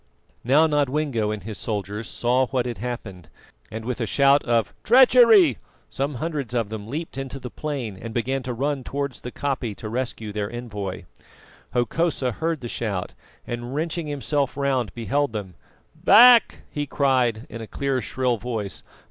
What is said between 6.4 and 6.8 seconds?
of